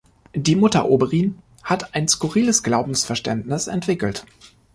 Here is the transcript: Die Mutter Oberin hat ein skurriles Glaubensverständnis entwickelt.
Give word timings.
Die 0.33 0.55
Mutter 0.55 0.87
Oberin 0.89 1.37
hat 1.61 1.93
ein 1.93 2.07
skurriles 2.07 2.63
Glaubensverständnis 2.63 3.67
entwickelt. 3.67 4.25